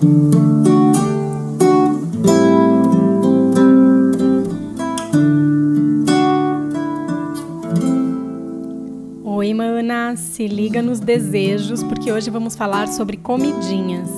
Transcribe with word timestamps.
Oi, 0.00 0.04
mana, 9.54 10.14
se 10.14 10.46
liga 10.46 10.80
nos 10.82 11.00
desejos, 11.00 11.82
porque 11.82 12.12
hoje 12.12 12.30
vamos 12.30 12.54
falar 12.54 12.86
sobre 12.86 13.16
comidinhas. 13.16 14.08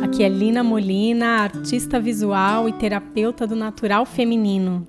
Aqui 0.00 0.22
é 0.22 0.28
Lina 0.28 0.62
Molina, 0.62 1.40
artista 1.40 1.98
visual 1.98 2.68
e 2.68 2.72
terapeuta 2.72 3.48
do 3.48 3.56
natural 3.56 4.06
feminino. 4.06 4.86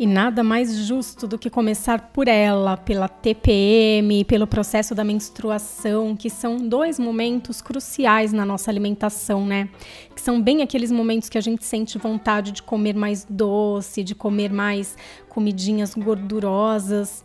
E 0.00 0.06
nada 0.06 0.42
mais 0.42 0.74
justo 0.86 1.28
do 1.28 1.38
que 1.38 1.50
começar 1.50 2.08
por 2.10 2.26
ela, 2.26 2.74
pela 2.74 3.06
TPM, 3.06 4.24
pelo 4.24 4.46
processo 4.46 4.94
da 4.94 5.04
menstruação, 5.04 6.16
que 6.16 6.30
são 6.30 6.56
dois 6.56 6.98
momentos 6.98 7.60
cruciais 7.60 8.32
na 8.32 8.46
nossa 8.46 8.70
alimentação, 8.70 9.44
né? 9.44 9.68
Que 10.16 10.22
são 10.22 10.40
bem 10.40 10.62
aqueles 10.62 10.90
momentos 10.90 11.28
que 11.28 11.36
a 11.36 11.40
gente 11.42 11.66
sente 11.66 11.98
vontade 11.98 12.50
de 12.50 12.62
comer 12.62 12.94
mais 12.94 13.26
doce, 13.28 14.02
de 14.02 14.14
comer 14.14 14.50
mais 14.50 14.96
comidinhas 15.28 15.94
gordurosas. 15.94 17.22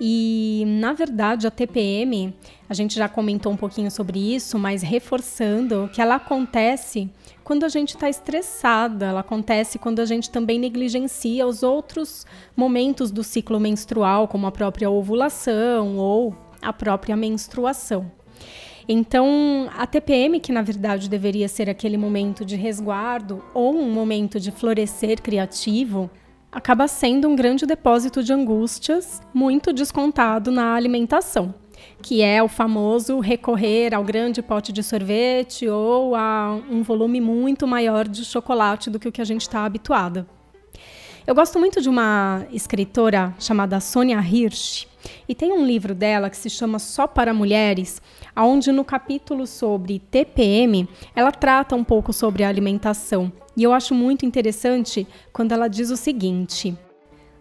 E, 0.00 0.64
na 0.80 0.94
verdade, 0.94 1.46
a 1.46 1.50
TPM, 1.50 2.34
a 2.70 2.72
gente 2.72 2.94
já 2.94 3.06
comentou 3.06 3.52
um 3.52 3.56
pouquinho 3.56 3.90
sobre 3.90 4.34
isso, 4.34 4.58
mas 4.58 4.80
reforçando 4.80 5.90
que 5.92 6.00
ela 6.00 6.14
acontece 6.14 7.10
quando 7.44 7.64
a 7.64 7.68
gente 7.68 7.90
está 7.90 8.08
estressada, 8.08 9.06
ela 9.06 9.20
acontece 9.20 9.78
quando 9.78 10.00
a 10.00 10.06
gente 10.06 10.30
também 10.30 10.58
negligencia 10.58 11.46
os 11.46 11.62
outros 11.62 12.26
momentos 12.56 13.10
do 13.10 13.22
ciclo 13.22 13.60
menstrual, 13.60 14.26
como 14.26 14.46
a 14.46 14.50
própria 14.50 14.90
ovulação 14.90 15.98
ou 15.98 16.34
a 16.62 16.72
própria 16.72 17.14
menstruação. 17.14 18.10
Então, 18.88 19.68
a 19.76 19.86
TPM, 19.86 20.40
que 20.40 20.52
na 20.52 20.62
verdade 20.62 21.08
deveria 21.08 21.48
ser 21.48 21.68
aquele 21.68 21.98
momento 21.98 22.44
de 22.44 22.56
resguardo 22.56 23.44
ou 23.52 23.76
um 23.76 23.90
momento 23.90 24.40
de 24.40 24.50
florescer 24.50 25.20
criativo, 25.22 26.10
acaba 26.50 26.88
sendo 26.88 27.28
um 27.28 27.36
grande 27.36 27.66
depósito 27.66 28.22
de 28.22 28.32
angústias, 28.32 29.20
muito 29.34 29.72
descontado 29.72 30.50
na 30.50 30.74
alimentação, 30.74 31.54
que 32.04 32.20
é 32.20 32.42
o 32.42 32.48
famoso 32.48 33.18
recorrer 33.18 33.94
ao 33.94 34.04
grande 34.04 34.42
pote 34.42 34.74
de 34.74 34.82
sorvete 34.82 35.66
ou 35.66 36.14
a 36.14 36.60
um 36.70 36.82
volume 36.82 37.18
muito 37.18 37.66
maior 37.66 38.06
de 38.06 38.26
chocolate 38.26 38.90
do 38.90 38.98
que 38.98 39.08
o 39.08 39.12
que 39.12 39.22
a 39.22 39.24
gente 39.24 39.40
está 39.40 39.64
habituada. 39.64 40.26
Eu 41.26 41.34
gosto 41.34 41.58
muito 41.58 41.80
de 41.80 41.88
uma 41.88 42.44
escritora 42.52 43.34
chamada 43.38 43.80
Sonia 43.80 44.20
Hirsch, 44.20 44.86
e 45.26 45.34
tem 45.34 45.50
um 45.50 45.64
livro 45.64 45.94
dela 45.94 46.28
que 46.28 46.36
se 46.36 46.50
chama 46.50 46.78
Só 46.78 47.06
para 47.06 47.32
Mulheres, 47.32 48.02
onde 48.36 48.70
no 48.70 48.84
capítulo 48.84 49.46
sobre 49.46 49.98
TPM, 49.98 50.86
ela 51.16 51.32
trata 51.32 51.74
um 51.74 51.82
pouco 51.82 52.12
sobre 52.12 52.44
a 52.44 52.50
alimentação. 52.50 53.32
E 53.56 53.62
eu 53.62 53.72
acho 53.72 53.94
muito 53.94 54.26
interessante 54.26 55.06
quando 55.32 55.52
ela 55.52 55.68
diz 55.68 55.90
o 55.90 55.96
seguinte: 55.96 56.76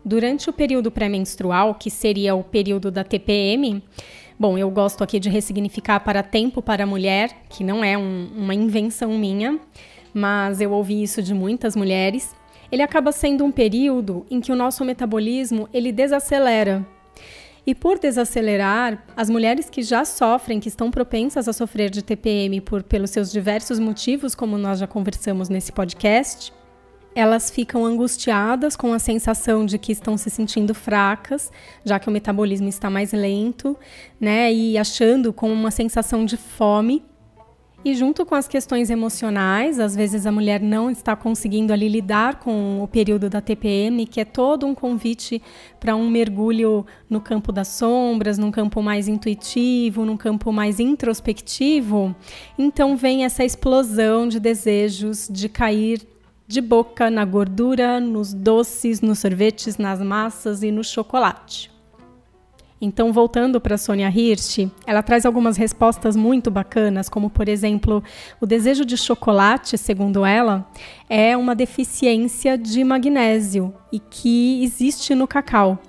Durante 0.06 0.50
o 0.50 0.54
período 0.54 0.92
pré-menstrual, 0.92 1.76
que 1.76 1.90
seria 1.90 2.36
o 2.36 2.44
período 2.44 2.92
da 2.92 3.04
TPM, 3.04 3.82
Bom, 4.40 4.58
eu 4.58 4.70
gosto 4.70 5.04
aqui 5.04 5.20
de 5.20 5.30
ressignificar 5.30 6.00
para 6.00 6.24
tempo 6.24 6.62
para 6.62 6.86
mulher, 6.86 7.46
que 7.50 7.64
não 7.64 7.84
é 7.84 7.98
um, 7.98 8.30
uma 8.36 8.54
invenção 8.54 9.18
minha, 9.18 9.60
mas 10.14 10.60
eu 10.62 10.72
ouvi 10.72 11.02
isso 11.04 11.22
de 11.22 11.34
muitas 11.34 11.76
mulheres 11.76 12.36
ele 12.74 12.82
acaba 12.82 13.12
sendo 13.12 13.46
um 13.46 13.52
período 13.52 14.26
em 14.32 14.42
que 14.42 14.52
o 14.52 14.56
nosso 14.56 14.84
metabolismo 14.84 15.70
ele 15.72 15.92
desacelera. 15.92 16.84
E 17.68 17.76
por 17.76 18.00
desacelerar, 18.00 19.06
as 19.16 19.30
mulheres 19.30 19.70
que 19.70 19.84
já 19.84 20.04
sofrem, 20.04 20.60
que 20.60 20.70
estão 20.70 20.90
propensas 20.90 21.48
a 21.48 21.54
sofrer 21.54 21.92
de 21.92 22.02
TPM 22.02 22.60
por 22.62 22.82
pelos 22.82 23.12
seus 23.12 23.32
diversos 23.32 23.78
motivos, 23.78 24.34
como 24.34 24.58
nós 24.58 24.80
já 24.80 24.88
conversamos 24.88 25.50
nesse 25.50 25.72
podcast, 25.72 26.52
elas 27.16 27.50
ficam 27.50 27.86
angustiadas 27.86 28.76
com 28.76 28.94
a 28.94 29.00
sensação 29.00 29.66
de 29.66 29.78
que 29.78 29.92
estão 29.92 30.18
se 30.18 30.30
sentindo 30.30 30.74
fracas, 30.74 31.52
já 31.84 32.00
que 32.00 32.08
o 32.08 32.12
metabolismo 32.12 32.68
está 32.68 32.90
mais 32.90 33.14
lento, 33.14 33.78
né? 34.20 34.52
E 34.54 34.78
achando 34.78 35.32
com 35.32 35.52
uma 35.52 35.72
sensação 35.72 36.26
de 36.26 36.38
fome 36.38 37.04
e 37.86 37.94
junto 37.94 38.26
com 38.26 38.34
as 38.34 38.48
questões 38.48 38.90
emocionais, 38.90 39.78
às 39.78 39.94
vezes 39.94 40.26
a 40.26 40.32
mulher 40.32 40.62
não 40.62 40.90
está 40.90 41.18
conseguindo 41.18 41.74
ali 41.74 41.90
lidar 41.90 42.40
com 42.40 42.82
o 42.82 42.88
período 42.88 43.30
da 43.30 43.42
TPM, 43.42 44.06
que 44.06 44.22
é 44.22 44.26
todo 44.26 44.66
um 44.66 44.74
convite 44.74 45.42
para 45.82 45.94
um 45.94 46.10
mergulho 46.10 46.86
no 47.10 47.20
campo 47.20 47.52
das 47.52 47.68
sombras, 47.68 48.38
num 48.38 48.52
campo 48.52 48.82
mais 48.82 49.10
intuitivo, 49.10 50.06
num 50.06 50.16
campo 50.16 50.50
mais 50.54 50.80
introspectivo. 50.80 52.16
Então 52.58 52.96
vem 52.96 53.26
essa 53.26 53.44
explosão 53.44 54.30
de 54.30 54.40
desejos 54.40 55.28
de 55.30 55.50
cair 55.50 56.13
de 56.54 56.62
boca 56.62 57.10
na 57.10 57.26
gordura, 57.26 58.00
nos 58.00 58.32
doces, 58.32 59.02
nos 59.02 59.18
sorvetes, 59.18 59.78
nas 59.78 60.00
massas 60.00 60.62
e 60.62 60.72
no 60.72 60.84
chocolate. 60.84 61.72
Então, 62.80 63.12
voltando 63.12 63.60
para 63.60 63.76
Sônia 63.76 64.08
Hirsch, 64.08 64.70
ela 64.86 65.02
traz 65.02 65.26
algumas 65.26 65.58
respostas 65.58 66.16
muito 66.16 66.52
bacanas, 66.52 67.10
como, 67.10 67.28
por 67.28 67.50
exemplo, 67.50 68.04
o 68.40 68.46
desejo 68.46 68.86
de 68.86 68.96
chocolate, 68.98 69.80
segundo 69.80 70.24
ela, 70.24 70.70
é 71.10 71.36
uma 71.36 71.56
deficiência 71.56 72.56
de 72.56 72.84
magnésio 72.84 73.74
e 73.92 74.00
que 74.00 74.64
existe 74.64 75.16
no 75.16 75.28
cacau. 75.28 75.80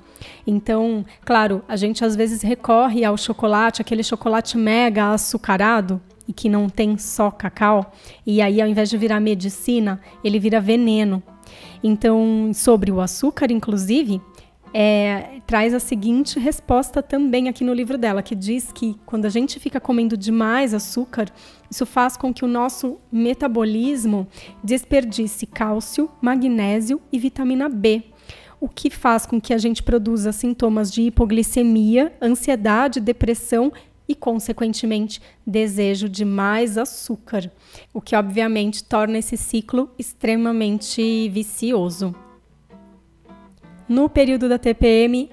Então, 0.46 1.04
claro, 1.26 1.62
a 1.68 1.76
gente 1.76 2.02
às 2.04 2.16
vezes 2.16 2.40
recorre 2.40 3.04
ao 3.04 3.18
chocolate, 3.18 3.82
aquele 3.82 4.02
chocolate 4.02 4.56
mega 4.56 5.12
açucarado, 5.12 6.00
e 6.26 6.32
que 6.32 6.48
não 6.48 6.68
tem 6.68 6.96
só 6.96 7.30
cacau, 7.30 7.92
e 8.26 8.40
aí 8.40 8.60
ao 8.60 8.68
invés 8.68 8.88
de 8.90 8.98
virar 8.98 9.20
medicina, 9.20 10.00
ele 10.22 10.38
vira 10.38 10.60
veneno. 10.60 11.22
Então, 11.82 12.50
sobre 12.54 12.90
o 12.90 13.00
açúcar, 13.00 13.52
inclusive, 13.52 14.20
é, 14.76 15.40
traz 15.46 15.72
a 15.72 15.78
seguinte 15.78 16.36
resposta 16.40 17.00
também 17.00 17.48
aqui 17.48 17.62
no 17.62 17.72
livro 17.72 17.96
dela, 17.96 18.22
que 18.22 18.34
diz 18.34 18.72
que 18.72 18.96
quando 19.06 19.24
a 19.24 19.28
gente 19.28 19.60
fica 19.60 19.78
comendo 19.78 20.16
demais 20.16 20.74
açúcar, 20.74 21.28
isso 21.70 21.86
faz 21.86 22.16
com 22.16 22.34
que 22.34 22.44
o 22.44 22.48
nosso 22.48 22.98
metabolismo 23.12 24.26
desperdice 24.64 25.46
cálcio, 25.46 26.10
magnésio 26.20 27.00
e 27.12 27.20
vitamina 27.20 27.68
B, 27.68 28.02
o 28.60 28.68
que 28.68 28.90
faz 28.90 29.26
com 29.26 29.40
que 29.40 29.54
a 29.54 29.58
gente 29.58 29.80
produza 29.80 30.32
sintomas 30.32 30.90
de 30.90 31.02
hipoglicemia, 31.02 32.12
ansiedade, 32.20 32.98
depressão 32.98 33.72
e, 34.08 34.14
consequentemente, 34.14 35.20
desejo 35.46 36.08
de 36.08 36.24
mais 36.24 36.76
açúcar, 36.76 37.50
o 37.92 38.00
que 38.00 38.14
obviamente 38.14 38.84
torna 38.84 39.18
esse 39.18 39.36
ciclo 39.36 39.90
extremamente 39.98 41.28
vicioso. 41.30 42.14
No 43.88 44.08
período 44.08 44.48
da 44.48 44.58
TPM, 44.58 45.30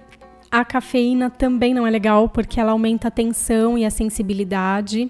a 0.49 0.65
cafeína 0.65 1.29
também 1.29 1.73
não 1.73 1.87
é 1.87 1.89
legal 1.89 2.27
porque 2.27 2.59
ela 2.59 2.73
aumenta 2.73 3.07
a 3.07 3.11
tensão 3.11 3.77
e 3.77 3.85
a 3.85 3.89
sensibilidade, 3.89 5.09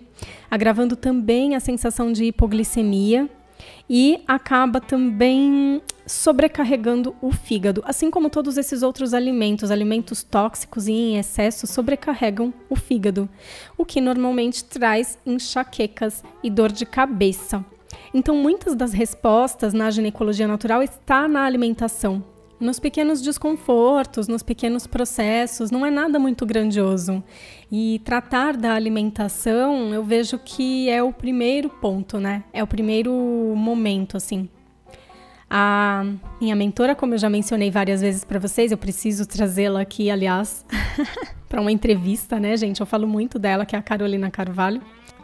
agravando 0.50 0.96
também 0.96 1.56
a 1.56 1.60
sensação 1.60 2.12
de 2.12 2.26
hipoglicemia 2.26 3.28
e 3.90 4.24
acaba 4.28 4.80
também 4.80 5.82
sobrecarregando 6.12 7.16
o 7.22 7.32
fígado, 7.32 7.82
assim 7.86 8.12
como 8.12 8.30
todos 8.30 8.58
esses 8.58 8.84
outros 8.84 9.14
alimentos, 9.14 9.72
alimentos 9.72 10.24
tóxicos 10.24 10.88
e 10.88 10.92
em 10.92 11.18
excesso 11.18 11.66
sobrecarregam 11.66 12.54
o 12.70 12.76
fígado, 12.76 13.30
o 13.78 13.86
que 13.86 14.02
normalmente 14.02 14.66
traz 14.66 15.18
enxaquecas 15.26 16.22
e 16.44 16.50
dor 16.50 16.72
de 16.72 16.86
cabeça. 16.86 17.64
Então, 18.14 18.36
muitas 18.36 18.76
das 18.76 18.92
respostas 18.92 19.74
na 19.74 19.90
ginecologia 19.90 20.48
natural 20.48 20.84
está 20.84 21.30
na 21.30 21.46
alimentação, 21.46 22.22
nos 22.60 22.78
pequenos 22.78 23.22
desconfortos, 23.22 24.28
nos 24.28 24.44
pequenos 24.44 24.86
processos, 24.86 25.72
não 25.72 25.86
é 25.86 25.90
nada 25.90 26.20
muito 26.20 26.46
grandioso. 26.46 27.24
E 27.72 28.00
tratar 28.04 28.56
da 28.56 28.76
alimentação, 28.76 29.94
eu 29.94 30.04
vejo 30.04 30.38
que 30.38 30.90
é 30.90 31.02
o 31.02 31.12
primeiro 31.12 31.70
ponto, 31.70 32.20
né? 32.20 32.44
É 32.54 32.62
o 32.62 32.68
primeiro 32.68 33.12
momento, 33.56 34.16
assim. 34.16 34.48
A 35.54 36.06
minha 36.40 36.56
mentora, 36.56 36.96
como 36.96 37.14
eu 37.14 37.18
já 37.18 37.30
mencionei 37.30 37.70
várias 37.70 38.00
vezes 38.00 38.24
para 38.24 38.40
vocês, 38.40 38.72
eu 38.72 38.78
preciso 38.78 39.26
trazê-la 39.26 39.82
aqui, 39.82 40.10
aliás, 40.10 40.66
para 41.50 41.60
uma 41.60 41.74
entrevista, 41.74 42.40
né, 42.40 42.56
gente? 42.56 42.80
Eu 42.80 42.86
falo 42.86 43.06
muito 43.06 43.38
dela, 43.38 43.66
que 43.66 43.76
é 43.76 43.80
a 43.80 43.82
Carolina 43.82 44.32
Carvalho. 44.32 44.82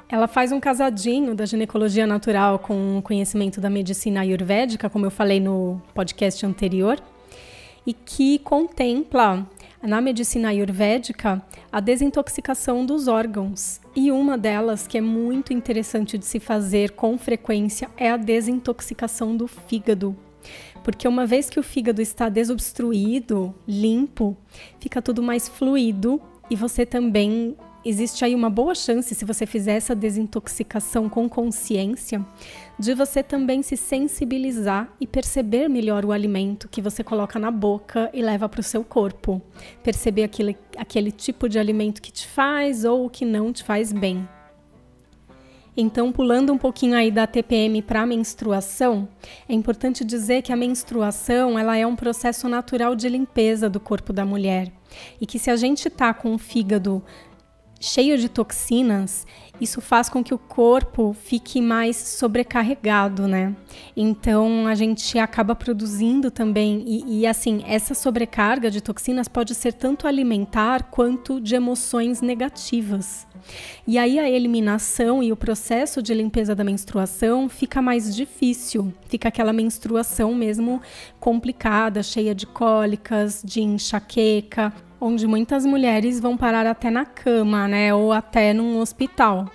Ela 0.10 0.28
faz 0.28 0.52
um 0.52 0.60
casadinho 0.60 1.34
da 1.34 1.46
ginecologia 1.46 2.06
natural 2.06 2.60
com 2.60 2.98
o 2.98 3.02
conhecimento 3.02 3.62
da 3.62 3.70
medicina 3.70 4.20
ayurvédica, 4.20 4.90
como 4.90 5.06
eu 5.06 5.12
falei 5.12 5.40
no 5.40 5.82
podcast 5.94 6.46
anterior 6.46 7.02
e 7.86 7.94
que 7.94 8.40
contempla 8.40 9.48
na 9.88 10.02
medicina 10.02 10.50
ayurvédica 10.50 11.42
a 11.72 11.80
desintoxicação 11.80 12.86
dos 12.86 13.08
órgãos. 13.08 13.80
E 13.96 14.12
uma 14.12 14.38
delas 14.38 14.86
que 14.86 14.98
é 14.98 15.02
muito 15.02 15.54
interessante 15.54 16.18
de 16.18 16.26
se 16.26 16.42
fazer 16.42 16.92
com 16.92 17.18
frequência 17.18 17.90
é 17.96 18.12
a 18.12 18.18
desintoxicação 18.18 19.36
do 19.36 19.48
fígado. 19.48 20.14
Porque 20.84 21.08
uma 21.08 21.26
vez 21.26 21.50
que 21.50 21.58
o 21.58 21.64
fígado 21.64 22.02
está 22.02 22.28
desobstruído, 22.28 23.56
limpo, 23.66 24.36
fica 24.78 25.02
tudo 25.02 25.24
mais 25.24 25.48
fluido 25.48 26.22
e 26.50 26.56
você 26.56 26.86
também 26.86 27.56
existe 27.90 28.26
aí 28.26 28.36
uma 28.36 28.50
boa 28.50 28.76
chance, 28.76 29.16
se 29.16 29.24
você 29.24 29.46
fizer 29.46 29.76
essa 29.76 29.96
desintoxicação 29.96 31.08
com 31.08 31.30
consciência, 31.30 32.26
de 32.78 32.94
você 32.94 33.24
também 33.24 33.62
se 33.64 33.78
sensibilizar 33.78 34.92
e 35.00 35.08
perceber 35.08 35.68
melhor 35.70 36.04
o 36.04 36.12
alimento 36.12 36.68
que 36.68 36.82
você 36.82 37.04
coloca 37.04 37.40
na 37.40 37.50
boca 37.50 38.10
e 38.14 38.22
leva 38.22 38.50
para 38.50 38.60
o 38.60 38.64
seu 38.64 38.84
corpo. 38.84 39.42
Perceber 39.82 40.24
aquele, 40.24 40.58
aquele 40.76 41.12
tipo 41.12 41.48
de 41.48 41.58
alimento 41.58 42.02
que 42.02 42.12
te 42.12 42.28
faz 42.28 42.84
ou 42.84 43.10
que 43.10 43.24
não 43.24 43.54
te 43.54 43.64
faz 43.64 43.94
bem. 43.94 44.28
Então, 45.80 46.12
pulando 46.12 46.52
um 46.52 46.58
pouquinho 46.58 46.98
aí 46.98 47.12
da 47.12 47.28
TPM 47.28 47.84
para 47.84 48.02
a 48.02 48.06
menstruação, 48.06 49.08
é 49.48 49.54
importante 49.54 50.04
dizer 50.04 50.42
que 50.42 50.52
a 50.52 50.56
menstruação 50.56 51.58
ela 51.58 51.78
é 51.78 51.86
um 51.86 51.96
processo 51.96 52.50
natural 52.50 52.96
de 52.96 53.08
limpeza 53.08 53.70
do 53.70 53.80
corpo 53.80 54.12
da 54.12 54.26
mulher 54.26 54.72
e 55.22 55.26
que 55.28 55.38
se 55.38 55.52
a 55.52 55.56
gente 55.56 55.88
tá 55.88 56.16
com 56.16 56.34
o 56.34 56.38
fígado 56.40 57.04
cheio 57.80 58.18
de 58.18 58.30
toxinas, 58.30 59.26
isso 59.60 59.82
faz 59.82 60.08
com 60.08 60.24
que 60.24 60.34
o 60.34 60.38
corpo 60.38 61.16
fique 61.24 61.60
mais 61.60 61.96
sobrecarregado, 61.98 63.28
né? 63.28 63.56
Então 63.96 64.68
a 64.68 64.76
gente 64.76 65.18
acaba 65.18 65.56
produzindo 65.56 66.30
também, 66.30 66.84
e, 66.86 67.22
e, 67.22 67.28
assim, 67.28 67.64
essa 67.66 67.94
sobrecarga 67.94 68.70
de 68.70 68.82
toxinas 68.82 69.28
pode 69.28 69.56
ser 69.56 69.74
tanto 69.74 70.08
alimentar 70.08 70.84
quanto 70.92 71.42
de 71.42 71.56
emoções 71.56 72.22
negativas. 72.22 73.26
E 73.88 73.98
aí 73.98 74.20
a 74.20 74.30
eliminação 74.30 75.24
e 75.24 75.32
o 75.32 75.38
processo 75.38 76.02
de 76.02 76.14
limpeza 76.14 76.54
da 76.54 76.64
menstruação 76.64 77.48
fica 77.48 77.82
mais 77.82 78.16
difícil, 78.16 78.94
fica 79.08 79.30
aquela 79.30 79.54
menstruação 79.54 80.36
mesmo 80.36 80.82
complicada, 81.20 82.04
cheia 82.04 82.36
de 82.36 82.46
cólicas, 82.46 83.42
de 83.44 83.62
enxaqueca, 83.62 84.74
onde 85.00 85.28
muitas 85.28 85.66
mulheres 85.66 86.20
vão 86.20 86.36
parar 86.36 86.66
até 86.66 86.90
na 86.90 87.06
cama, 87.06 87.68
né, 87.68 87.94
ou 87.94 88.12
até 88.12 88.54
num 88.54 88.80
hospital. 88.80 89.50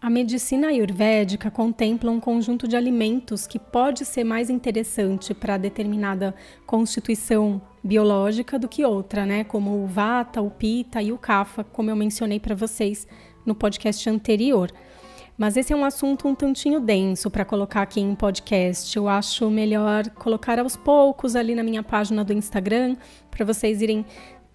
A 0.00 0.08
medicina 0.08 0.68
ayurvédica 0.68 1.50
contempla 1.50 2.10
um 2.10 2.20
conjunto 2.20 2.68
de 2.68 2.76
alimentos 2.76 3.48
que 3.48 3.58
pode 3.58 4.04
ser 4.04 4.22
mais 4.22 4.48
interessante 4.48 5.34
para 5.34 5.56
determinada 5.56 6.34
constituição 6.64 7.60
biológica 7.82 8.60
do 8.60 8.68
que 8.68 8.84
outra, 8.84 9.26
né? 9.26 9.42
Como 9.42 9.82
o 9.82 9.88
vata, 9.88 10.40
o 10.40 10.50
pita 10.50 11.02
e 11.02 11.10
o 11.10 11.18
kapha, 11.18 11.64
como 11.64 11.90
eu 11.90 11.96
mencionei 11.96 12.38
para 12.38 12.54
vocês 12.54 13.08
no 13.44 13.56
podcast 13.56 14.08
anterior. 14.08 14.70
Mas 15.36 15.56
esse 15.56 15.72
é 15.72 15.76
um 15.76 15.84
assunto 15.84 16.28
um 16.28 16.34
tantinho 16.34 16.78
denso 16.78 17.30
para 17.30 17.44
colocar 17.44 17.82
aqui 17.82 18.00
em 18.00 18.14
podcast. 18.14 18.96
Eu 18.96 19.08
acho 19.08 19.50
melhor 19.50 20.08
colocar 20.10 20.60
aos 20.60 20.76
poucos 20.76 21.34
ali 21.34 21.54
na 21.56 21.62
minha 21.62 21.82
página 21.82 22.24
do 22.24 22.32
Instagram 22.32 22.96
para 23.30 23.44
vocês 23.44 23.80
irem 23.80 24.04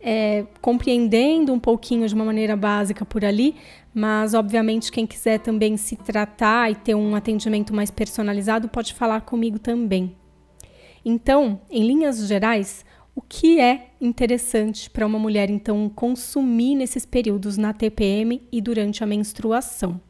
é, 0.04 0.46
compreendendo 0.62 1.54
um 1.54 1.60
pouquinho 1.60 2.08
de 2.08 2.14
uma 2.14 2.26
maneira 2.26 2.58
básica 2.58 3.06
por 3.06 3.24
ali, 3.24 3.56
mas 3.94 4.34
obviamente 4.34 4.92
quem 4.92 5.08
quiser 5.08 5.40
também 5.40 5.78
se 5.78 5.96
tratar 5.96 6.70
e 6.70 6.76
ter 6.76 6.94
um 6.94 7.16
atendimento 7.16 7.74
mais 7.74 7.90
personalizado 7.90 8.68
pode 8.68 8.94
falar 8.94 9.22
comigo 9.22 9.58
também. 9.58 10.16
Então, 11.06 11.62
em 11.72 11.86
linhas 11.88 12.28
gerais, 12.28 12.86
o 13.16 13.22
que 13.22 13.60
é 13.60 13.92
interessante 14.02 14.90
para 14.90 15.06
uma 15.06 15.20
mulher 15.20 15.50
então 15.50 15.90
consumir 15.90 16.76
nesses 16.76 17.06
períodos 17.06 17.58
na 17.58 17.72
TPM 17.74 18.42
e 18.52 18.62
durante 18.62 19.04
a 19.04 19.08
menstruação? 19.08 20.02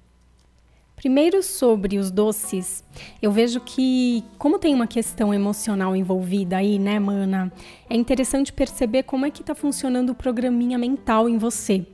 Primeiro, 1.03 1.43
sobre 1.43 1.97
os 1.97 2.09
doces, 2.09 2.81
eu 3.21 3.29
vejo 3.29 3.59
que, 3.59 4.23
como 4.37 4.57
tem 4.57 4.73
uma 4.73 4.87
questão 4.87 5.33
emocional 5.33 5.93
envolvida 5.97 6.55
aí, 6.55 6.79
né, 6.79 6.97
mana? 6.97 7.51
É 7.89 7.95
interessante 7.97 8.53
perceber 8.53 9.03
como 9.03 9.25
é 9.25 9.29
que 9.29 9.41
está 9.41 9.53
funcionando 9.53 10.11
o 10.11 10.15
programinha 10.15 10.77
mental 10.77 11.27
em 11.27 11.37
você. 11.37 11.85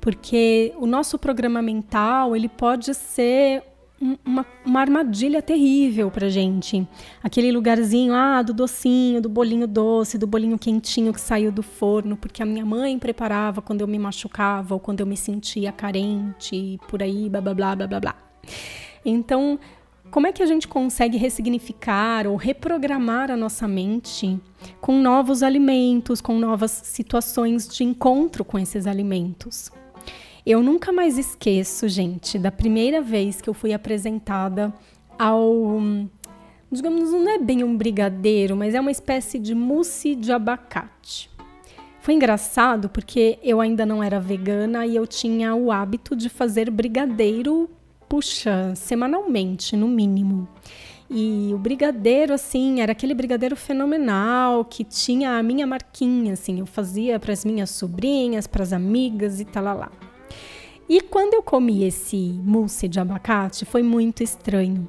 Porque 0.00 0.72
o 0.78 0.86
nosso 0.86 1.18
programa 1.18 1.60
mental, 1.60 2.36
ele 2.36 2.48
pode 2.48 2.94
ser 2.94 3.64
uma, 4.00 4.46
uma, 4.64 4.80
armadilha 4.80 5.42
terrível 5.42 6.08
pra 6.08 6.28
gente. 6.28 6.86
Aquele 7.20 7.50
lugarzinho, 7.50 8.14
ah, 8.14 8.42
do 8.42 8.54
docinho, 8.54 9.20
do 9.20 9.28
bolinho 9.28 9.66
doce, 9.66 10.16
do 10.16 10.26
bolinho 10.28 10.56
quentinho 10.56 11.12
que 11.12 11.20
saiu 11.20 11.50
do 11.50 11.64
forno, 11.64 12.16
porque 12.16 12.44
a 12.44 12.46
minha 12.46 12.64
mãe 12.64 12.96
preparava 12.96 13.60
quando 13.60 13.80
eu 13.80 13.88
me 13.88 13.98
machucava 13.98 14.72
ou 14.72 14.78
quando 14.78 15.00
eu 15.00 15.06
me 15.06 15.16
sentia 15.16 15.72
carente, 15.72 16.78
por 16.86 17.02
aí, 17.02 17.28
blá 17.28 17.40
blá 17.40 17.54
blá 17.54 17.74
blá 17.74 17.86
blá 17.88 18.00
blá. 18.00 18.31
Então, 19.04 19.58
como 20.10 20.26
é 20.26 20.32
que 20.32 20.42
a 20.42 20.46
gente 20.46 20.68
consegue 20.68 21.16
ressignificar 21.16 22.26
ou 22.26 22.36
reprogramar 22.36 23.30
a 23.30 23.36
nossa 23.36 23.66
mente 23.66 24.38
com 24.80 25.00
novos 25.00 25.42
alimentos, 25.42 26.20
com 26.20 26.38
novas 26.38 26.70
situações 26.70 27.66
de 27.66 27.82
encontro 27.82 28.44
com 28.44 28.58
esses 28.58 28.86
alimentos? 28.86 29.70
Eu 30.44 30.62
nunca 30.62 30.92
mais 30.92 31.16
esqueço, 31.18 31.88
gente, 31.88 32.38
da 32.38 32.50
primeira 32.50 33.00
vez 33.00 33.40
que 33.40 33.48
eu 33.48 33.54
fui 33.54 33.72
apresentada 33.72 34.70
ao. 35.18 35.80
Digamos, 36.70 37.10
não 37.12 37.28
é 37.28 37.38
bem 37.38 37.62
um 37.62 37.76
brigadeiro, 37.76 38.56
mas 38.56 38.74
é 38.74 38.80
uma 38.80 38.90
espécie 38.90 39.38
de 39.38 39.54
mousse 39.54 40.14
de 40.14 40.32
abacate. 40.32 41.30
Foi 42.00 42.14
engraçado 42.14 42.88
porque 42.88 43.38
eu 43.42 43.60
ainda 43.60 43.86
não 43.86 44.02
era 44.02 44.18
vegana 44.18 44.84
e 44.84 44.96
eu 44.96 45.06
tinha 45.06 45.54
o 45.54 45.70
hábito 45.70 46.16
de 46.16 46.28
fazer 46.28 46.68
brigadeiro 46.70 47.70
puxa, 48.12 48.74
semanalmente, 48.74 49.74
no 49.74 49.88
mínimo. 49.88 50.46
E 51.08 51.50
o 51.54 51.56
brigadeiro, 51.56 52.34
assim, 52.34 52.82
era 52.82 52.92
aquele 52.92 53.14
brigadeiro 53.14 53.56
fenomenal 53.56 54.66
que 54.66 54.84
tinha 54.84 55.38
a 55.38 55.42
minha 55.42 55.66
marquinha, 55.66 56.34
assim, 56.34 56.60
eu 56.60 56.66
fazia 56.66 57.18
para 57.18 57.32
as 57.32 57.42
minhas 57.42 57.70
sobrinhas, 57.70 58.46
para 58.46 58.62
as 58.62 58.74
amigas 58.74 59.40
e 59.40 59.46
tal 59.46 59.64
lá. 59.64 59.90
E 60.86 61.00
quando 61.00 61.32
eu 61.32 61.42
comi 61.42 61.84
esse 61.84 62.38
mousse 62.44 62.86
de 62.86 63.00
abacate, 63.00 63.64
foi 63.64 63.82
muito 63.82 64.22
estranho. 64.22 64.86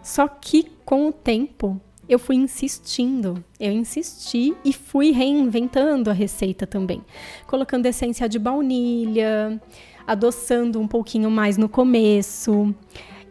Só 0.00 0.28
que 0.28 0.70
com 0.84 1.08
o 1.08 1.12
tempo 1.12 1.80
eu 2.08 2.18
fui 2.18 2.36
insistindo, 2.36 3.42
eu 3.58 3.72
insisti 3.72 4.54
e 4.64 4.72
fui 4.72 5.10
reinventando 5.10 6.10
a 6.10 6.12
receita 6.12 6.66
também, 6.66 7.02
colocando 7.46 7.86
essência 7.86 8.28
de 8.28 8.38
baunilha, 8.38 9.60
adoçando 10.06 10.80
um 10.80 10.88
pouquinho 10.88 11.30
mais 11.30 11.56
no 11.56 11.68
começo. 11.68 12.74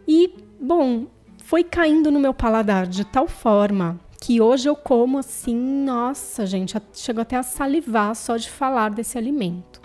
E, 0.06 0.34
bom, 0.60 1.06
foi 1.38 1.62
caindo 1.62 2.10
no 2.10 2.18
meu 2.18 2.32
paladar 2.32 2.86
de 2.86 3.04
tal 3.04 3.28
forma 3.28 4.00
que 4.20 4.40
hoje 4.40 4.68
eu 4.68 4.76
como 4.76 5.18
assim, 5.18 5.56
nossa, 5.56 6.46
gente, 6.46 6.80
chego 6.92 7.20
até 7.20 7.36
a 7.36 7.42
salivar 7.42 8.14
só 8.14 8.36
de 8.36 8.48
falar 8.48 8.90
desse 8.90 9.18
alimento. 9.18 9.82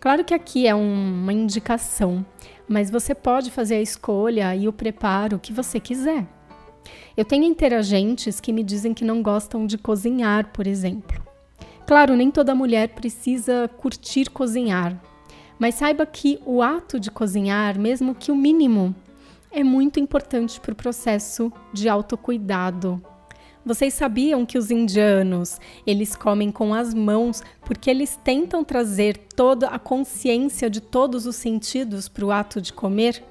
Claro 0.00 0.24
que 0.24 0.34
aqui 0.34 0.66
é 0.66 0.74
uma 0.74 1.32
indicação, 1.32 2.24
mas 2.66 2.90
você 2.90 3.14
pode 3.14 3.50
fazer 3.50 3.76
a 3.76 3.82
escolha 3.82 4.54
e 4.56 4.66
o 4.66 4.72
preparo 4.72 5.38
que 5.38 5.52
você 5.52 5.78
quiser. 5.78 6.26
Eu 7.16 7.24
tenho 7.24 7.44
interagentes 7.44 8.40
que 8.40 8.52
me 8.52 8.62
dizem 8.62 8.92
que 8.92 9.04
não 9.04 9.22
gostam 9.22 9.66
de 9.66 9.78
cozinhar, 9.78 10.52
por 10.52 10.66
exemplo. 10.66 11.22
Claro, 11.86 12.16
nem 12.16 12.30
toda 12.30 12.54
mulher 12.54 12.90
precisa 12.90 13.68
curtir 13.76 14.30
cozinhar, 14.30 14.98
mas 15.58 15.74
saiba 15.74 16.06
que 16.06 16.38
o 16.46 16.62
ato 16.62 16.98
de 16.98 17.10
cozinhar, 17.10 17.78
mesmo 17.78 18.14
que 18.14 18.32
o 18.32 18.36
mínimo, 18.36 18.94
é 19.50 19.62
muito 19.62 20.00
importante 20.00 20.58
para 20.60 20.72
o 20.72 20.76
processo 20.76 21.52
de 21.72 21.88
autocuidado. 21.88 23.02
Vocês 23.64 23.94
sabiam 23.94 24.44
que 24.44 24.58
os 24.58 24.70
indianos, 24.70 25.58
eles 25.86 26.14
comem 26.14 26.50
com 26.50 26.74
as 26.74 26.92
mãos 26.92 27.42
porque 27.62 27.88
eles 27.88 28.18
tentam 28.22 28.62
trazer 28.62 29.16
toda 29.16 29.68
a 29.68 29.78
consciência 29.78 30.68
de 30.68 30.80
todos 30.80 31.24
os 31.26 31.36
sentidos 31.36 32.08
para 32.08 32.24
o 32.26 32.32
ato 32.32 32.60
de 32.60 32.72
comer? 32.72 33.22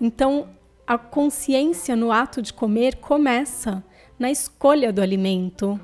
Então, 0.00 0.48
a 0.88 0.96
consciência 0.96 1.94
no 1.94 2.10
ato 2.10 2.40
de 2.40 2.50
comer 2.50 2.96
começa 2.96 3.84
na 4.18 4.30
escolha 4.30 4.90
do 4.90 5.02
alimento, 5.02 5.78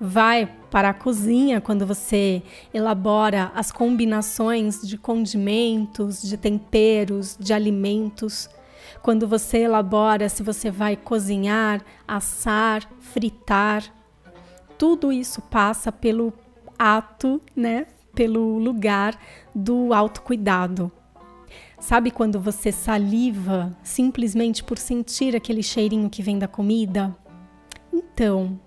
vai 0.00 0.52
para 0.68 0.88
a 0.88 0.94
cozinha 0.94 1.60
quando 1.60 1.86
você 1.86 2.42
elabora 2.74 3.52
as 3.54 3.70
combinações 3.70 4.82
de 4.82 4.98
condimentos, 4.98 6.20
de 6.20 6.36
temperos, 6.36 7.36
de 7.38 7.52
alimentos. 7.54 8.50
Quando 9.00 9.28
você 9.28 9.58
elabora 9.58 10.28
se 10.28 10.42
você 10.42 10.72
vai 10.72 10.96
cozinhar, 10.96 11.80
assar, 12.06 12.82
fritar, 12.98 13.84
tudo 14.76 15.12
isso 15.12 15.40
passa 15.40 15.92
pelo 15.92 16.32
ato, 16.76 17.40
né? 17.54 17.86
Pelo 18.12 18.58
lugar 18.58 19.16
do 19.54 19.94
autocuidado. 19.94 20.90
Sabe 21.78 22.10
quando 22.10 22.40
você 22.40 22.72
saliva 22.72 23.76
simplesmente 23.82 24.62
por 24.64 24.78
sentir 24.78 25.36
aquele 25.36 25.62
cheirinho 25.62 26.10
que 26.10 26.22
vem 26.22 26.38
da 26.38 26.48
comida? 26.48 27.16
Então, 27.92 28.58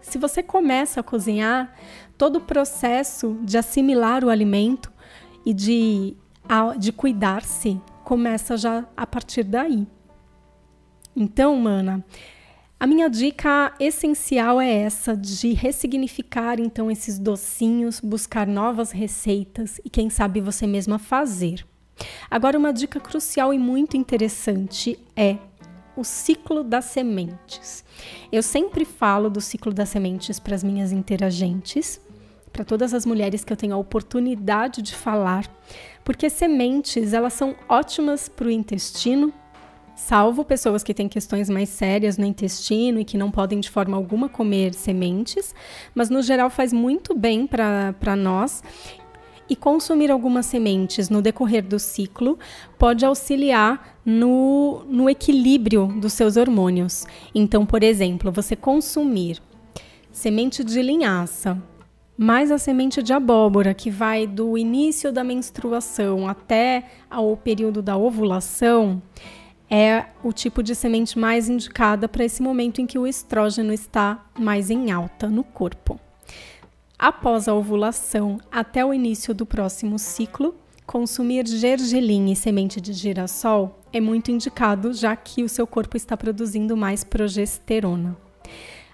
se 0.00 0.18
você 0.18 0.42
começa 0.42 1.00
a 1.00 1.02
cozinhar, 1.02 1.74
todo 2.16 2.36
o 2.36 2.40
processo 2.40 3.38
de 3.42 3.58
assimilar 3.58 4.24
o 4.24 4.30
alimento 4.30 4.92
e 5.44 5.52
de, 5.52 6.16
de 6.78 6.92
cuidar-se 6.92 7.80
começa 8.04 8.56
já 8.56 8.84
a 8.96 9.06
partir 9.06 9.42
daí. 9.42 9.86
Então, 11.14 11.56
mana, 11.56 12.04
A 12.78 12.86
minha 12.86 13.08
dica 13.08 13.74
essencial 13.80 14.60
é 14.60 14.70
essa 14.70 15.16
de 15.16 15.54
ressignificar 15.54 16.60
então 16.60 16.90
esses 16.90 17.18
docinhos, 17.18 18.00
buscar 18.00 18.46
novas 18.46 18.90
receitas 18.90 19.80
e 19.82 19.88
quem 19.88 20.10
sabe 20.10 20.42
você 20.42 20.66
mesma 20.66 20.98
fazer. 20.98 21.66
Agora 22.30 22.58
uma 22.58 22.72
dica 22.72 23.00
crucial 23.00 23.52
e 23.54 23.58
muito 23.58 23.96
interessante 23.96 24.98
é 25.14 25.36
o 25.96 26.04
ciclo 26.04 26.62
das 26.62 26.84
sementes. 26.86 27.84
Eu 28.30 28.42
sempre 28.42 28.84
falo 28.84 29.30
do 29.30 29.40
ciclo 29.40 29.72
das 29.72 29.88
sementes 29.88 30.38
para 30.38 30.54
as 30.54 30.62
minhas 30.62 30.92
interagentes, 30.92 32.00
para 32.52 32.64
todas 32.64 32.92
as 32.92 33.06
mulheres 33.06 33.44
que 33.44 33.52
eu 33.52 33.56
tenho 33.56 33.74
a 33.74 33.78
oportunidade 33.78 34.82
de 34.82 34.94
falar, 34.94 35.50
porque 36.04 36.28
sementes 36.28 37.12
elas 37.12 37.32
são 37.32 37.54
ótimas 37.68 38.28
para 38.28 38.46
o 38.46 38.50
intestino, 38.50 39.32
salvo 39.94 40.44
pessoas 40.44 40.82
que 40.82 40.92
têm 40.92 41.08
questões 41.08 41.48
mais 41.48 41.70
sérias 41.70 42.18
no 42.18 42.26
intestino 42.26 43.00
e 43.00 43.04
que 43.04 43.16
não 43.16 43.30
podem 43.30 43.60
de 43.60 43.70
forma 43.70 43.96
alguma 43.96 44.28
comer 44.28 44.74
sementes, 44.74 45.54
mas 45.94 46.10
no 46.10 46.22
geral 46.22 46.50
faz 46.50 46.72
muito 46.72 47.14
bem 47.14 47.46
para 47.46 48.16
nós. 48.16 48.62
E 49.48 49.54
consumir 49.54 50.10
algumas 50.10 50.46
sementes 50.46 51.08
no 51.08 51.22
decorrer 51.22 51.62
do 51.62 51.78
ciclo 51.78 52.38
pode 52.78 53.04
auxiliar 53.04 53.98
no, 54.04 54.84
no 54.88 55.08
equilíbrio 55.08 55.86
dos 55.86 56.12
seus 56.12 56.36
hormônios. 56.36 57.06
Então, 57.34 57.64
por 57.64 57.82
exemplo, 57.82 58.32
você 58.32 58.56
consumir 58.56 59.40
semente 60.10 60.64
de 60.64 60.82
linhaça, 60.82 61.62
mais 62.16 62.50
a 62.50 62.58
semente 62.58 63.02
de 63.02 63.12
abóbora, 63.12 63.74
que 63.74 63.90
vai 63.90 64.26
do 64.26 64.56
início 64.56 65.12
da 65.12 65.22
menstruação 65.22 66.26
até 66.26 66.84
ao 67.10 67.36
período 67.36 67.82
da 67.82 67.96
ovulação, 67.96 69.02
é 69.68 70.06
o 70.22 70.32
tipo 70.32 70.62
de 70.62 70.74
semente 70.74 71.18
mais 71.18 71.48
indicada 71.48 72.08
para 72.08 72.24
esse 72.24 72.42
momento 72.42 72.80
em 72.80 72.86
que 72.86 72.98
o 72.98 73.06
estrógeno 73.06 73.72
está 73.72 74.24
mais 74.38 74.70
em 74.70 74.90
alta 74.90 75.28
no 75.28 75.44
corpo. 75.44 76.00
Após 76.98 77.46
a 77.46 77.54
ovulação, 77.54 78.38
até 78.50 78.82
o 78.82 78.92
início 78.92 79.34
do 79.34 79.44
próximo 79.44 79.98
ciclo, 79.98 80.54
consumir 80.86 81.46
gergelim 81.46 82.32
e 82.32 82.36
semente 82.36 82.80
de 82.80 82.94
girassol 82.94 83.82
é 83.92 84.00
muito 84.00 84.30
indicado, 84.30 84.94
já 84.94 85.14
que 85.14 85.42
o 85.42 85.48
seu 85.48 85.66
corpo 85.66 85.94
está 85.94 86.16
produzindo 86.16 86.74
mais 86.74 87.04
progesterona. 87.04 88.16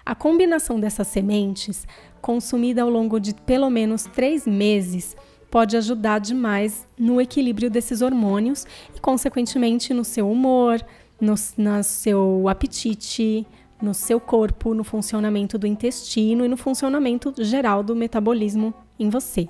A 0.05 0.13
combinação 0.13 0.77
dessas 0.77 1.07
sementes, 1.07 1.87
consumida 2.21 2.81
ao 2.81 2.89
longo 2.89 3.21
de 3.21 3.33
pelo 3.33 3.69
menos 3.69 4.03
três 4.03 4.45
meses, 4.45 5.15
pode 5.49 5.77
ajudar 5.77 6.19
demais 6.19 6.85
no 6.97 7.21
equilíbrio 7.21 7.69
desses 7.69 8.01
hormônios 8.01 8.65
e, 8.93 8.99
consequentemente, 8.99 9.93
no 9.93 10.03
seu 10.03 10.29
humor, 10.29 10.83
no, 11.21 11.35
no 11.57 11.83
seu 11.83 12.49
apetite, 12.49 13.47
no 13.81 13.93
seu 13.93 14.19
corpo, 14.19 14.73
no 14.73 14.83
funcionamento 14.83 15.57
do 15.57 15.67
intestino 15.67 16.45
e 16.45 16.47
no 16.47 16.57
funcionamento 16.57 17.33
geral 17.39 17.83
do 17.83 17.95
metabolismo 17.95 18.73
em 18.99 19.09
você. 19.09 19.47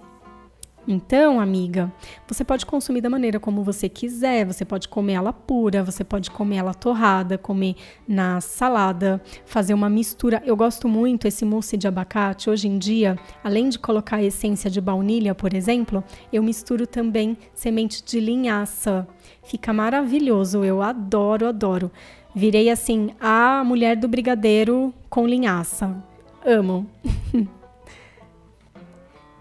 Então, 0.85 1.39
amiga, 1.39 1.91
você 2.27 2.43
pode 2.43 2.65
consumir 2.65 2.99
da 2.99 3.09
maneira 3.09 3.39
como 3.39 3.63
você 3.63 3.87
quiser. 3.87 4.45
Você 4.45 4.65
pode 4.65 4.89
comer 4.89 5.13
ela 5.13 5.31
pura, 5.31 5.81
você 5.81 6.03
pode 6.03 6.29
comer 6.29 6.57
ela 6.57 6.73
torrada, 6.73 7.37
comer 7.37 7.75
na 8.05 8.41
salada, 8.41 9.21
fazer 9.45 9.73
uma 9.73 9.89
mistura. 9.89 10.43
Eu 10.45 10.57
gosto 10.57 10.89
muito 10.89 11.25
esse 11.25 11.45
mousse 11.45 11.77
de 11.77 11.87
abacate. 11.87 12.49
Hoje 12.49 12.67
em 12.67 12.77
dia, 12.77 13.17
além 13.41 13.69
de 13.69 13.79
colocar 13.79 14.17
a 14.17 14.23
essência 14.23 14.69
de 14.69 14.81
baunilha, 14.81 15.33
por 15.33 15.53
exemplo, 15.53 16.03
eu 16.33 16.43
misturo 16.43 16.85
também 16.85 17.37
semente 17.53 18.03
de 18.03 18.19
linhaça. 18.19 19.07
Fica 19.43 19.71
maravilhoso. 19.71 20.65
Eu 20.65 20.81
adoro, 20.81 21.47
adoro. 21.47 21.91
Virei 22.35 22.69
assim 22.69 23.11
a 23.19 23.63
mulher 23.63 23.95
do 23.95 24.07
brigadeiro 24.07 24.93
com 25.09 25.27
linhaça. 25.27 25.95
Amo. 26.45 26.89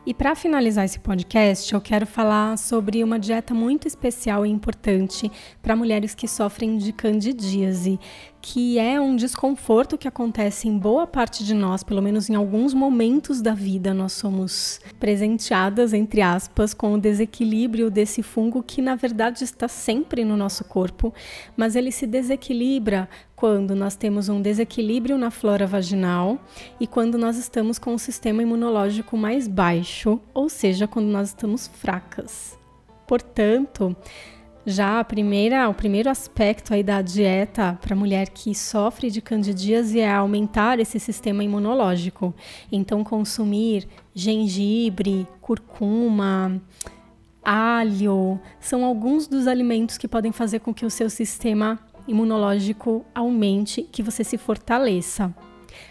E 0.05 0.13
para 0.13 0.35
finalizar 0.35 0.85
esse 0.85 0.99
podcast, 0.99 1.73
eu 1.73 1.81
quero 1.81 2.05
falar 2.05 2.59
sobre 2.59 3.05
uma 3.05 3.21
dieta 3.21 3.55
muito 3.55 3.87
especial 3.87 4.45
e 4.45 4.51
importante 4.51 5.31
para 5.63 5.77
mulheres 5.77 6.13
que 6.13 6.27
sofrem 6.27 6.77
de 6.77 6.93
candidíase, 6.93 8.01
que 8.43 8.77
é 8.77 9.01
um 9.01 9.15
desconforto 9.15 9.97
que 9.97 10.09
acontece 10.09 10.67
em 10.69 10.77
boa 10.77 11.07
parte 11.07 11.45
de 11.45 11.55
nós, 11.55 11.85
pelo 11.85 12.03
menos 12.03 12.29
em 12.29 12.35
alguns 12.35 12.75
momentos 12.75 13.41
da 13.41 13.55
vida, 13.55 13.95
nós 13.95 14.13
somos 14.15 14.81
presenteadas, 14.99 15.93
entre 15.93 16.21
aspas, 16.21 16.75
com 16.75 16.95
o 16.95 17.01
desequilíbrio 17.01 17.89
desse 17.89 18.21
fungo 18.21 18.61
que 18.61 18.83
na 18.83 18.97
verdade 18.97 19.45
está 19.45 19.69
sempre 19.69 20.25
no 20.25 20.37
nosso 20.37 20.65
corpo, 20.65 21.15
mas 21.57 21.77
ele 21.77 21.93
se 21.93 22.05
desequilibra 22.05 23.09
quando 23.37 23.77
nós 23.77 23.95
temos 23.95 24.29
um 24.29 24.43
desequilíbrio 24.43 25.17
na 25.17 25.31
flora 25.31 25.67
vaginal 25.67 26.41
e 26.81 26.87
quando 26.87 27.17
nós 27.17 27.37
estamos 27.37 27.79
com 27.79 27.95
o 27.95 27.99
sistema 27.99 28.43
imunológico 28.43 29.17
mais 29.17 29.47
baixo, 29.47 30.21
ou 30.35 30.49
seja, 30.49 30.89
quando 30.89 31.07
nós 31.07 31.29
estamos 31.29 31.69
fracas. 31.69 32.59
Portanto, 33.07 33.97
já 34.65 35.01
a 35.01 35.05
primeira, 35.05 35.69
o 35.69 35.75
primeiro 35.75 36.09
aspecto 36.09 36.73
aí 36.73 36.83
da 36.83 37.03
dieta 37.03 37.79
para 37.81 37.97
mulher 37.97 38.29
que 38.29 38.55
sofre 38.55 39.11
de 39.11 39.21
candidíase 39.21 40.01
é 40.01 40.13
aumentar 40.13 40.79
esse 40.79 41.01
sistema 41.01 41.43
imunológico. 41.43 42.33
Então, 42.71 43.03
consumir 43.03 43.89
gengibre, 44.15 45.27
curcuma, 45.41 46.61
alho 47.43 48.39
são 48.61 48.85
alguns 48.85 49.27
dos 49.27 49.47
alimentos 49.47 49.99
que 49.99 50.07
podem 50.07 50.31
fazer 50.31 50.61
com 50.61 50.73
que 50.73 50.87
o 50.87 50.91
seu 50.91 51.11
sistema 51.11 51.81
imunológico 52.07 53.05
aumente, 53.15 53.83
que 53.91 54.03
você 54.03 54.23
se 54.23 54.39
fortaleça 54.39 55.35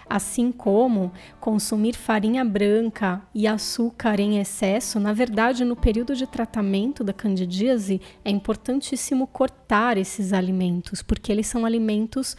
assim 0.09 0.51
como 0.51 1.11
consumir 1.39 1.95
farinha 1.95 2.43
branca 2.43 3.21
e 3.33 3.47
açúcar 3.47 4.19
em 4.19 4.39
excesso, 4.39 5.00
na 5.00 5.13
verdade, 5.13 5.65
no 5.65 5.75
período 5.75 6.15
de 6.15 6.27
tratamento 6.27 7.03
da 7.03 7.13
candidíase, 7.13 8.01
é 8.23 8.29
importantíssimo 8.29 9.27
cortar 9.27 9.97
esses 9.97 10.33
alimentos, 10.33 11.01
porque 11.01 11.31
eles 11.31 11.47
são 11.47 11.65
alimentos 11.65 12.35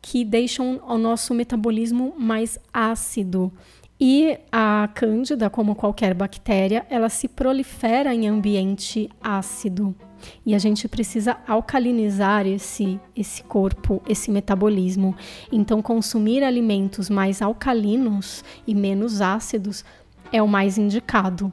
que 0.00 0.24
deixam 0.24 0.80
o 0.86 0.96
nosso 0.96 1.34
metabolismo 1.34 2.14
mais 2.16 2.58
ácido. 2.72 3.52
E 3.98 4.38
a 4.52 4.88
cândida, 4.94 5.48
como 5.48 5.74
qualquer 5.74 6.14
bactéria, 6.14 6.86
ela 6.90 7.08
se 7.08 7.26
prolifera 7.26 8.14
em 8.14 8.28
ambiente 8.28 9.08
ácido. 9.20 9.96
E 10.44 10.54
a 10.54 10.58
gente 10.58 10.88
precisa 10.88 11.36
alcalinizar 11.46 12.46
esse, 12.46 13.00
esse 13.14 13.42
corpo, 13.42 14.02
esse 14.08 14.30
metabolismo. 14.30 15.14
Então, 15.50 15.82
consumir 15.82 16.42
alimentos 16.42 17.10
mais 17.10 17.42
alcalinos 17.42 18.44
e 18.66 18.74
menos 18.74 19.20
ácidos 19.20 19.84
é 20.32 20.42
o 20.42 20.48
mais 20.48 20.78
indicado. 20.78 21.52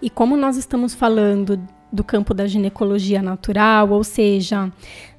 E 0.00 0.08
como 0.08 0.36
nós 0.36 0.56
estamos 0.56 0.94
falando 0.94 1.60
do 1.90 2.04
campo 2.04 2.34
da 2.34 2.46
ginecologia 2.46 3.22
natural, 3.22 3.90
ou 3.90 4.04
seja, 4.04 4.70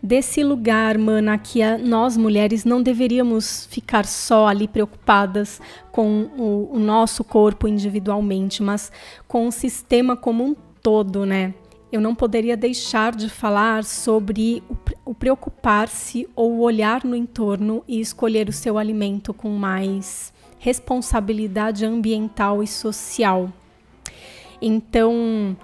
desse 0.02 0.44
lugar, 0.44 0.98
mana, 0.98 1.38
que 1.38 1.62
a, 1.62 1.78
nós 1.78 2.16
mulheres 2.16 2.64
não 2.64 2.82
deveríamos 2.82 3.68
ficar 3.72 4.06
só 4.06 4.48
ali 4.48 4.68
preocupadas 4.68 5.60
com 5.92 6.30
o, 6.38 6.70
o 6.74 6.80
nosso 6.80 7.24
corpo 7.24 7.68
individualmente, 7.68 8.62
mas 8.62 8.92
com 9.28 9.48
o 9.48 9.52
sistema 9.52 10.16
como 10.16 10.44
um 10.44 10.56
todo, 10.82 11.26
né? 11.26 11.54
Eu 11.92 12.00
não 12.00 12.14
poderia 12.14 12.56
deixar 12.56 13.16
de 13.16 13.30
falar 13.30 13.84
sobre 13.84 14.64
o, 15.06 15.14
preocupar-se 15.14 16.28
ou 16.36 16.60
olhar 16.60 17.04
no 17.04 17.16
entorno 17.16 17.84
e 17.88 18.00
escolher 18.00 18.48
o 18.48 18.54
seu 18.54 18.78
alimento 18.78 19.34
com 19.34 19.50
mais 19.50 20.32
responsabilidade 20.60 21.86
ambiental 21.86 22.62
e 22.62 22.68
social. 22.68 23.52
Então, 24.62 25.58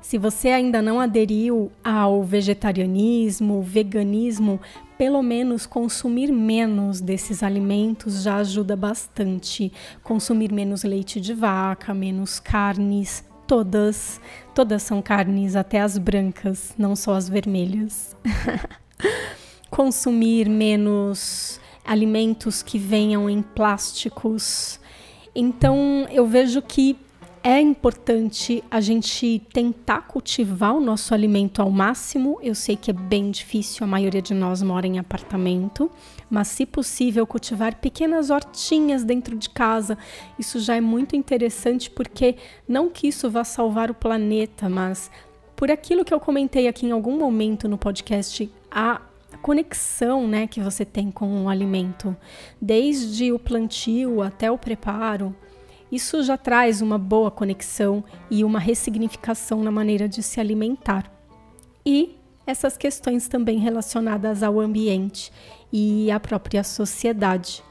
se 0.00 0.18
você 0.18 0.48
ainda 0.48 0.82
não 0.82 1.00
aderiu 1.00 1.72
ao 1.82 2.22
vegetarianismo, 2.22 3.62
veganismo, 3.62 4.60
pelo 4.98 5.22
menos 5.22 5.66
consumir 5.66 6.30
menos 6.30 7.00
desses 7.00 7.42
alimentos 7.42 8.22
já 8.22 8.36
ajuda 8.36 8.76
bastante. 8.76 9.72
Consumir 10.02 10.52
menos 10.52 10.84
leite 10.84 11.20
de 11.20 11.34
vaca, 11.34 11.92
menos 11.92 12.38
carnes, 12.38 13.24
todas, 13.46 14.20
todas 14.54 14.82
são 14.82 15.00
carnes, 15.00 15.56
até 15.56 15.80
as 15.80 15.98
brancas, 15.98 16.74
não 16.76 16.94
só 16.96 17.14
as 17.14 17.28
vermelhas. 17.28 18.16
Consumir 19.70 20.48
menos 20.48 21.60
alimentos 21.84 22.62
que 22.62 22.78
venham 22.78 23.28
em 23.28 23.42
plásticos. 23.42 24.80
Então, 25.34 26.06
eu 26.10 26.26
vejo 26.26 26.62
que 26.62 26.96
é 27.46 27.60
importante 27.60 28.64
a 28.70 28.80
gente 28.80 29.42
tentar 29.52 30.08
cultivar 30.08 30.74
o 30.74 30.80
nosso 30.80 31.12
alimento 31.12 31.60
ao 31.60 31.70
máximo. 31.70 32.38
Eu 32.42 32.54
sei 32.54 32.74
que 32.74 32.90
é 32.90 32.94
bem 32.94 33.30
difícil, 33.30 33.84
a 33.84 33.86
maioria 33.86 34.22
de 34.22 34.32
nós 34.32 34.62
mora 34.62 34.86
em 34.86 34.98
apartamento, 34.98 35.90
mas 36.30 36.48
se 36.48 36.64
possível, 36.64 37.26
cultivar 37.26 37.74
pequenas 37.74 38.30
hortinhas 38.30 39.04
dentro 39.04 39.36
de 39.36 39.50
casa. 39.50 39.98
Isso 40.38 40.58
já 40.58 40.74
é 40.74 40.80
muito 40.80 41.16
interessante 41.16 41.90
porque 41.90 42.36
não 42.66 42.88
que 42.88 43.08
isso 43.08 43.28
vá 43.28 43.44
salvar 43.44 43.90
o 43.90 43.94
planeta, 43.94 44.66
mas 44.66 45.10
por 45.54 45.70
aquilo 45.70 46.02
que 46.02 46.14
eu 46.14 46.20
comentei 46.20 46.66
aqui 46.66 46.86
em 46.86 46.92
algum 46.92 47.18
momento 47.18 47.68
no 47.68 47.76
podcast, 47.76 48.50
a 48.70 49.02
conexão 49.42 50.26
né, 50.26 50.46
que 50.46 50.62
você 50.62 50.82
tem 50.82 51.10
com 51.10 51.44
o 51.44 51.48
alimento, 51.50 52.16
desde 52.58 53.30
o 53.32 53.38
plantio 53.38 54.22
até 54.22 54.50
o 54.50 54.56
preparo. 54.56 55.36
Isso 55.90 56.22
já 56.22 56.36
traz 56.36 56.80
uma 56.80 56.98
boa 56.98 57.30
conexão 57.30 58.02
e 58.30 58.44
uma 58.44 58.58
ressignificação 58.58 59.62
na 59.62 59.70
maneira 59.70 60.08
de 60.08 60.22
se 60.22 60.40
alimentar. 60.40 61.10
E 61.84 62.16
essas 62.46 62.76
questões 62.76 63.28
também 63.28 63.58
relacionadas 63.58 64.42
ao 64.42 64.60
ambiente 64.60 65.32
e 65.72 66.10
à 66.10 66.20
própria 66.20 66.62
sociedade. 66.62 67.62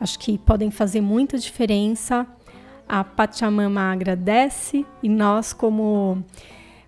Acho 0.00 0.18
que 0.18 0.38
podem 0.38 0.70
fazer 0.70 1.00
muita 1.00 1.38
diferença. 1.38 2.26
A 2.88 3.02
Pachamama 3.04 3.92
agradece 3.92 4.86
e 5.02 5.08
nós, 5.08 5.52
como 5.52 6.22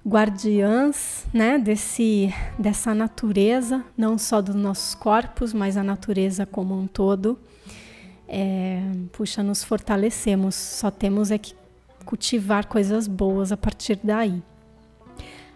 guardiãs 0.06 1.26
né, 1.32 1.58
desse, 1.58 2.32
dessa 2.58 2.94
natureza, 2.94 3.84
não 3.96 4.16
só 4.16 4.40
dos 4.40 4.54
nossos 4.54 4.94
corpos, 4.94 5.52
mas 5.52 5.76
a 5.76 5.82
natureza 5.82 6.46
como 6.46 6.74
um 6.74 6.86
todo, 6.86 7.38
é, 8.30 8.80
puxa, 9.12 9.42
nos 9.42 9.64
fortalecemos. 9.64 10.54
Só 10.54 10.90
temos 10.90 11.32
é 11.32 11.38
que 11.38 11.54
cultivar 12.04 12.66
coisas 12.66 13.08
boas 13.08 13.50
a 13.50 13.56
partir 13.56 13.98
daí. 14.02 14.40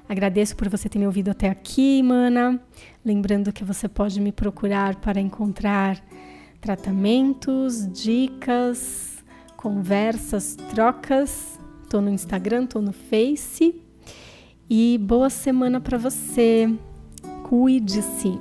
Agradeço 0.09 0.55
por 0.57 0.69
você 0.69 0.89
ter 0.89 0.99
me 0.99 1.07
ouvido 1.07 1.31
até 1.31 1.49
aqui, 1.49 2.03
mana. 2.03 2.61
Lembrando 3.05 3.53
que 3.53 3.65
você 3.65 3.89
pode 3.89 4.21
me 4.21 4.33
procurar 4.33 4.97
para 4.97 5.21
encontrar 5.21 6.05
tratamentos, 6.61 7.89
dicas, 7.91 9.25
conversas, 9.57 10.57
trocas. 10.75 11.59
Tô 11.89 12.01
no 12.01 12.11
Instagram, 12.11 12.67
tô 12.67 12.83
no 12.83 12.93
Face. 12.93 13.81
E 14.69 14.99
boa 14.99 15.31
semana 15.31 15.81
para 15.81 15.97
você. 15.97 16.69
Cuide-se. 17.45 18.39